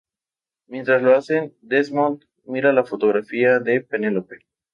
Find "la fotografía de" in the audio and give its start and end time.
2.73-3.81